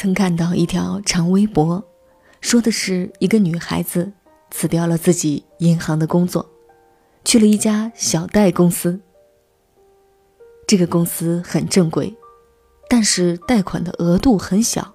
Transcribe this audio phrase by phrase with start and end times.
[0.00, 1.84] 曾看到一条长微博，
[2.40, 4.12] 说的是一个女孩子
[4.48, 6.48] 辞掉了自己银行的工作，
[7.24, 9.00] 去了一家小贷公司。
[10.68, 12.16] 这个公司很正规，
[12.88, 14.94] 但是贷款的额度很小，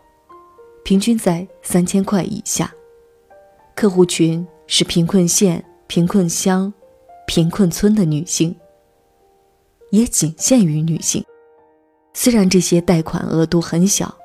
[0.86, 2.74] 平均在三千块以下，
[3.76, 6.74] 客户群是贫困县、贫困乡、
[7.28, 8.56] 贫困村的女性，
[9.92, 11.22] 也仅限于女性。
[12.14, 14.18] 虽然这些贷款额度很小，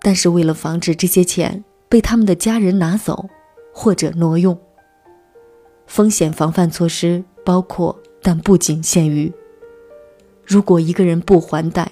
[0.00, 3.28] 但是为了防止这些钱被他们的家人拿走
[3.72, 4.58] 或者挪用，
[5.86, 9.32] 风险防范措施包括但不仅限于：
[10.44, 11.90] 如果一个人不还贷，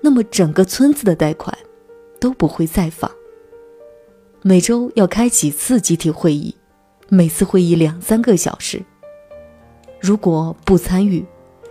[0.00, 1.56] 那么整个村子的贷款
[2.18, 3.10] 都不会再放。
[4.42, 6.54] 每周要开几次集体会议，
[7.08, 8.82] 每次会议两三个小时。
[10.00, 11.24] 如果不参与，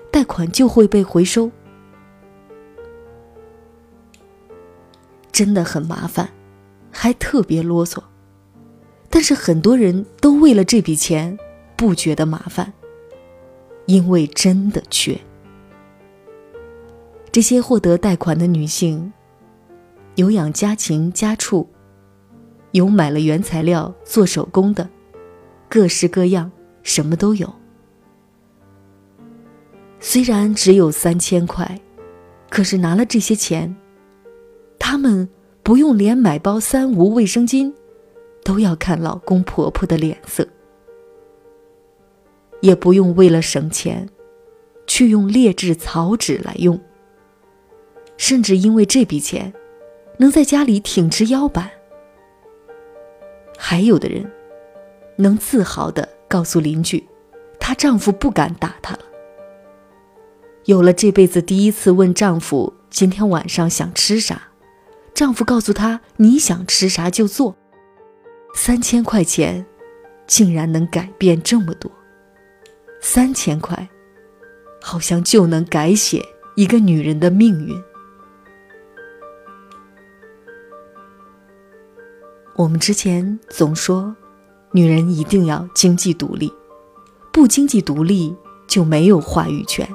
[0.10, 1.52] 贷款就会被回收。
[5.32, 6.30] 真的很麻烦，
[6.92, 7.98] 还特别啰嗦。
[9.10, 11.38] 但是很多人都为了这笔钱
[11.76, 12.72] 不觉得麻烦，
[13.86, 15.20] 因为真的缺。
[17.32, 19.12] 这些获得贷款的女性，
[20.16, 21.68] 有养家禽家畜，
[22.72, 24.90] 有买了原材料做手工的，
[25.70, 26.52] 各式各样，
[26.84, 27.54] 什么都有。
[30.00, 31.80] 虽然只有三千块，
[32.50, 33.74] 可是拿了这些钱。
[34.84, 35.30] 他们
[35.62, 37.72] 不用连买包三无卫生巾，
[38.44, 40.44] 都要看老公婆婆的脸色；
[42.62, 44.10] 也不用为了省钱，
[44.88, 46.82] 去用劣质草纸来用。
[48.18, 49.54] 甚至因为这笔钱，
[50.18, 51.70] 能在家里挺直腰板。
[53.56, 54.30] 还有的人，
[55.16, 57.08] 能自豪的告诉邻居，
[57.60, 59.02] 她丈夫不敢打她了。
[60.66, 64.48] 有了这辈子第一次问丈夫今天晚上想吃啥。
[65.14, 67.56] 丈夫告诉她：“你想吃啥就做。”
[68.56, 69.66] 三千块钱，
[70.28, 71.92] 竟然能改变这么多。
[73.00, 73.90] 三千块，
[74.82, 76.24] 好像就能改写
[76.56, 77.82] 一个女人的命运。
[82.56, 84.16] 我们之前总说，
[84.72, 86.52] 女人一定要经济独立，
[87.32, 88.36] 不经济独立
[88.68, 89.88] 就没有话语权。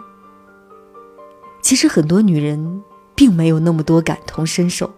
[1.62, 2.82] 其实很多女人
[3.14, 4.92] 并没有那么多感同身受。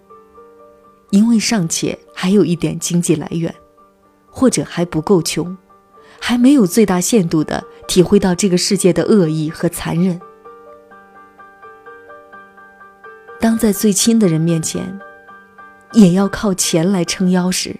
[1.10, 3.54] 因为尚且还有一点经济来源，
[4.30, 5.56] 或者还不够穷，
[6.20, 10.20] 还没有最大限度的体会到这个世界的恶意和残忍。
[13.40, 14.98] 当在最亲的人面前，
[15.92, 17.78] 也要靠钱来撑腰时，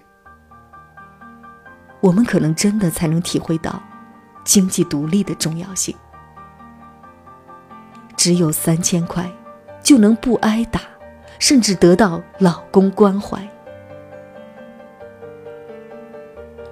[1.99, 3.81] 我们可能真的才能体会到
[4.43, 5.95] 经济独立的重要性。
[8.15, 9.29] 只有三千块，
[9.83, 10.81] 就能不挨打。
[11.39, 13.41] 甚至得到老公关怀。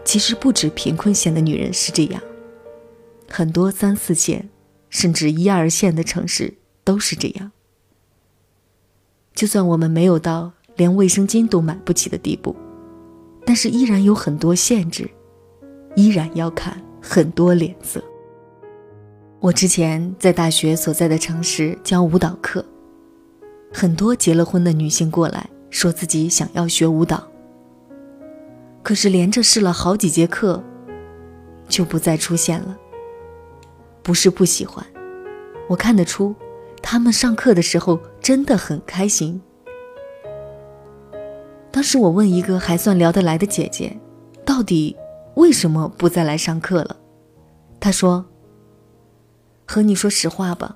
[0.03, 2.21] 其实不止贫困县的女人是这样，
[3.29, 4.47] 很多三四线，
[4.89, 7.51] 甚至一二线的城市都是这样。
[9.33, 12.55] 就算我们没有到连卫生巾都买不起的地步，
[13.45, 15.09] 但是依然有很多限制，
[15.95, 18.01] 依然要看很多脸色。
[19.39, 22.65] 我之前在大学所在的城市教舞蹈课。
[23.71, 27.23] 很多结了婚的女性过来说自己想要学舞蹈，
[28.81, 30.63] 可是连着试了好几节课，
[31.67, 32.77] 就不再出现了。
[34.01, 34.85] 不是不喜欢，
[35.67, 36.33] 我看得出，
[36.81, 39.41] 他们上课的时候真的很开心。
[41.69, 43.95] 当时我问一个还算聊得来的姐姐，
[44.45, 44.95] 到底
[45.35, 46.95] 为什么不再来上课了？
[47.79, 48.25] 她说
[49.67, 50.75] ：“和你说实话吧，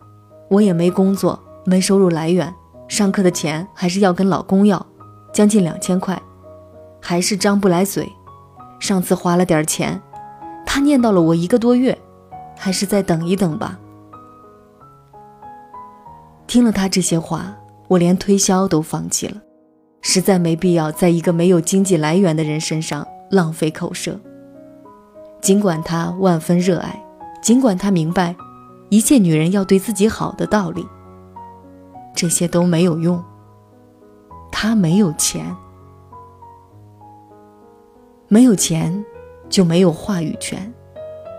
[0.50, 2.53] 我也没工作，没收入来源。”
[2.91, 4.85] 上课的钱还是要跟老公要，
[5.31, 6.22] 将近两千块，
[7.00, 8.12] 还是张不来嘴。
[8.81, 10.02] 上次花了点钱，
[10.66, 11.97] 他念叨了我一个多月，
[12.57, 13.79] 还是再等一等吧。
[16.46, 17.55] 听了他这些话，
[17.88, 19.37] 我连推销都放弃了，
[20.02, 24.20] 实在没必要在一个没有经济来源的人身上浪费口舌。
[25.40, 27.02] 尽管他万分热爱，
[27.41, 28.35] 尽管他明白，
[28.90, 30.85] 一切女人要对自己好的道理。
[32.13, 33.23] 这些都没有用。
[34.52, 35.55] 他没有钱，
[38.28, 39.03] 没有钱
[39.49, 40.72] 就没有话语权，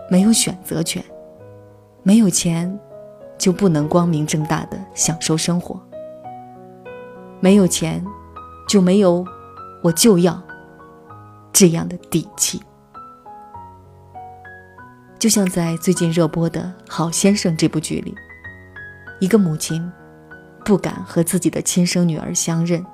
[0.09, 1.01] 没有选择权，
[2.01, 2.77] 没有钱
[3.37, 5.79] 就不能光明正大的享受生活。
[7.39, 8.03] 没有钱
[8.67, 9.25] 就没有
[9.83, 10.41] 我就要
[11.53, 12.61] 这样的底气。
[15.17, 16.61] 就像在最近热播的
[16.91, 18.13] 《好先生》这部剧里，
[19.21, 19.89] 一个母亲。
[20.63, 22.85] 不敢和自己的亲生女儿相认，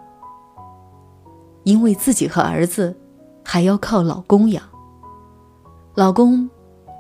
[1.64, 2.98] 因为自己和儿子
[3.44, 4.64] 还要靠老公养，
[5.96, 6.50] 老公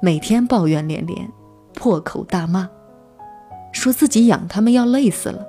[0.01, 1.31] 每天抱怨连连，
[1.74, 2.69] 破口大骂，
[3.71, 5.45] 说自己养他们要累死了。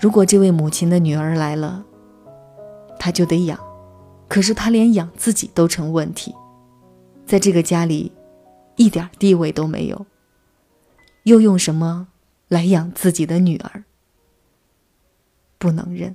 [0.00, 1.84] 如果这位母亲的女儿来了，
[2.98, 3.58] 他就得养，
[4.28, 6.34] 可是他连养自己都成问题，
[7.26, 8.12] 在这个家里，
[8.76, 10.06] 一点地位都没有，
[11.28, 12.08] 又用什么
[12.48, 13.84] 来养自己的女儿？
[15.58, 16.14] 不能认，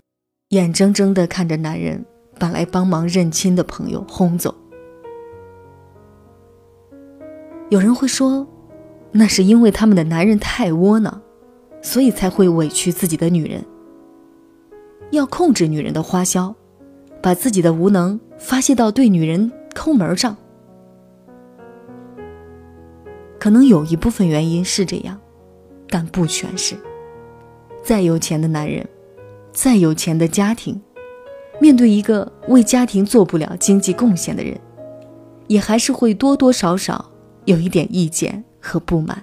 [0.49, 2.03] 眼睁睁的看着男人
[2.39, 4.55] 把来帮忙认亲的朋友轰走。
[7.69, 8.47] 有人会说，
[9.11, 11.21] 那是因为他们的男人太窝囊，
[11.81, 13.63] 所以才会委屈自己的女人。
[15.11, 16.55] 要控制女人的花销，
[17.21, 20.35] 把自己的无能发泄到对女人抠门上。
[23.43, 25.19] 可能有一部分原因是这样，
[25.89, 26.77] 但不全是。
[27.83, 28.87] 再有钱的男人，
[29.51, 30.81] 再有钱的家庭，
[31.59, 34.57] 面对一个为家庭做不了经济贡献的人，
[35.47, 37.11] 也还是会多多少少
[37.43, 39.21] 有一点意见和不满。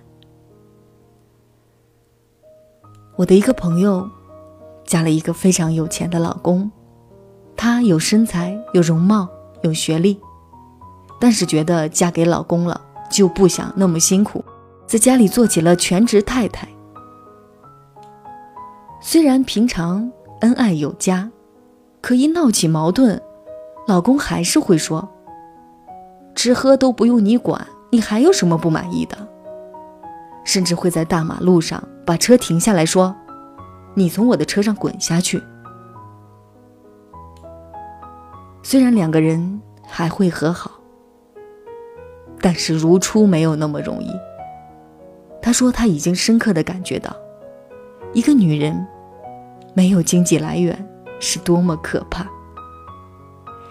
[3.16, 4.06] 我的一个朋友。
[4.84, 6.70] 嫁了一个非常有钱的老公，
[7.56, 9.28] 她有身材、有容貌、
[9.62, 10.18] 有学历，
[11.18, 12.78] 但是觉得嫁给老公了
[13.10, 14.44] 就不想那么辛苦，
[14.86, 16.68] 在家里做起了全职太太。
[19.02, 20.10] 虽然平常
[20.40, 21.30] 恩爱有加，
[22.00, 23.20] 可一闹起矛盾，
[23.86, 25.08] 老公还是会说
[26.34, 29.16] ：“吃喝都不用你管，你还有什么不满意的？”
[30.44, 33.14] 甚至会在大马路上把车停下来说。
[33.94, 35.42] 你从我的车上滚下去。
[38.62, 40.70] 虽然两个人还会和好，
[42.40, 44.10] 但是如初没有那么容易。
[45.42, 47.14] 他说他已经深刻的感觉到，
[48.12, 48.86] 一个女人
[49.74, 50.88] 没有经济来源
[51.18, 52.26] 是多么可怕。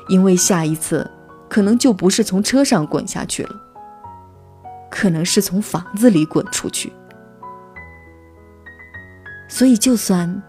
[0.07, 1.09] 因为下一次
[1.47, 3.55] 可能就不是从车上滚下去了，
[4.89, 6.91] 可能是从房子里滚出去。
[9.47, 10.41] 所以，就算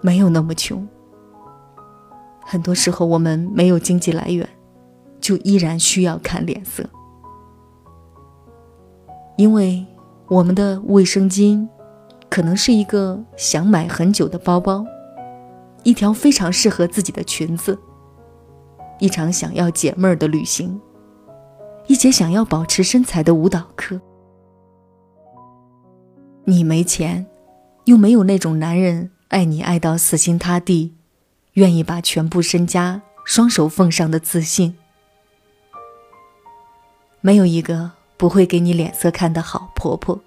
[0.00, 0.86] 没有那么穷，
[2.44, 4.48] 很多时候我们没有经济来源，
[5.20, 6.88] 就依然需要看脸色，
[9.36, 9.84] 因为
[10.28, 11.66] 我们的卫生巾
[12.28, 14.84] 可能是一个想买很久的包包，
[15.82, 17.78] 一条非常适合自己的裙子，
[18.98, 20.80] 一场想要解闷儿的旅行，
[21.86, 24.00] 一节想要保持身材的舞蹈课。
[26.44, 27.26] 你没钱。
[27.86, 30.96] 又没有那种男人爱你爱到死心塌地，
[31.52, 34.76] 愿意把全部身家双手奉上的自信，
[37.20, 40.20] 没有一个不会给你脸色看的好婆婆。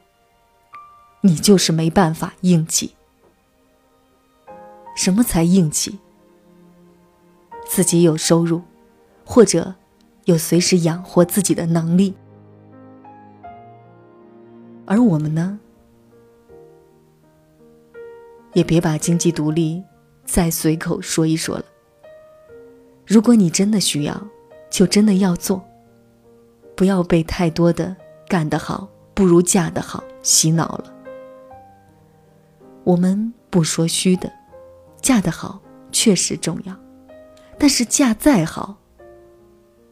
[1.22, 2.96] 你就是没办法硬气。
[4.96, 6.00] 什么才硬气？
[7.68, 8.62] 自己有收入，
[9.26, 9.76] 或者
[10.26, 12.16] 有随时养活自己的能力。
[14.86, 15.60] 而我们呢？
[18.54, 19.84] 也别把经济独立
[20.26, 21.66] 再随口说一说了。
[23.06, 24.28] 如果你真的需要，
[24.72, 25.64] 就真的要做，
[26.80, 27.94] 不要被太多的
[28.26, 30.86] 干得好不如嫁得好洗脑了。
[32.86, 34.32] 我们不说虚的，
[35.02, 35.60] 嫁得好
[35.92, 36.74] 确实重要，
[37.58, 38.78] 但是嫁再好，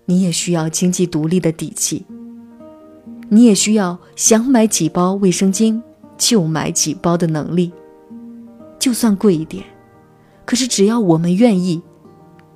[0.05, 2.05] 你也需要经济独立的底气，
[3.27, 5.81] 你也需要想买几包卫生巾
[6.17, 7.73] 就买几包的能力。
[8.79, 9.65] 就算贵一点，
[10.45, 11.81] 可是只要我们愿意，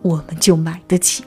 [0.01, 1.25] 我们就买得起。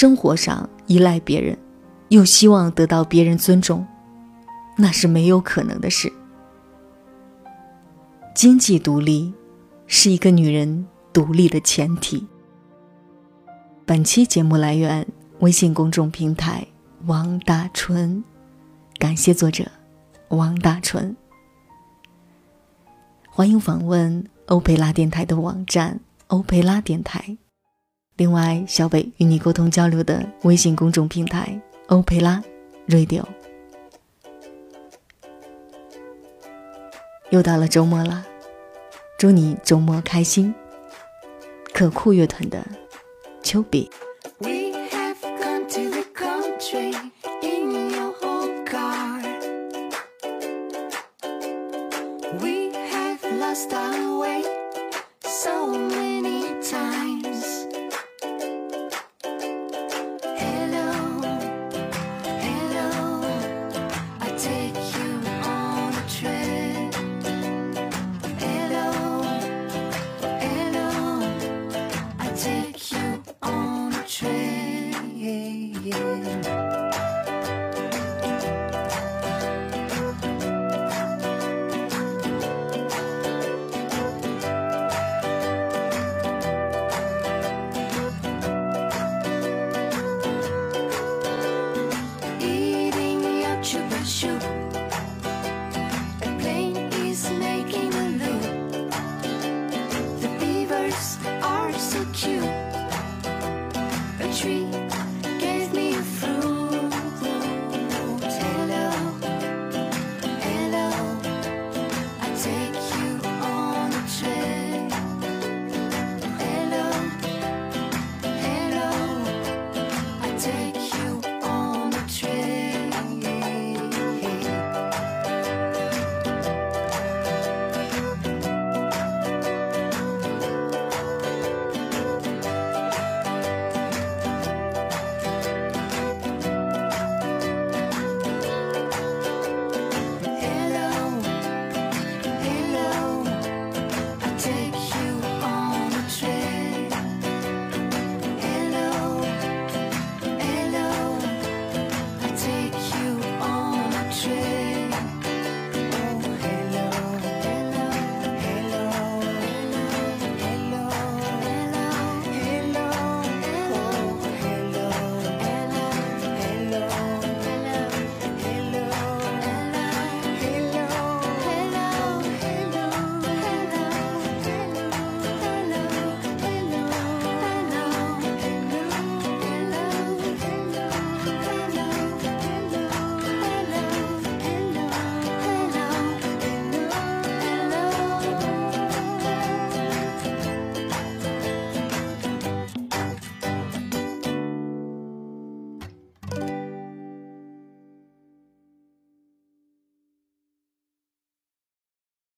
[0.00, 1.58] 生活上依赖别人，
[2.08, 3.86] 又希望得到别人尊重，
[4.78, 6.10] 那是没有可能的事。
[8.34, 9.30] 经济独立
[9.86, 12.26] 是一个女人独立的前提。
[13.84, 15.06] 本期节目来源：
[15.40, 16.66] 微信公众平台
[17.04, 18.24] 王大春。
[18.98, 19.70] 感谢作者
[20.28, 21.14] 王大春。
[23.28, 27.36] 欢迎访问欧佩拉电台的网站欧佩拉电台。
[28.20, 32.44] 另外，小北与你沟通交流的微信公众平台欧佩拉
[32.86, 33.24] Radio。
[37.30, 38.26] 又到了周末了，
[39.18, 40.54] 祝你周末开心。
[41.72, 42.62] 可酷乐团的
[43.42, 43.90] 丘比。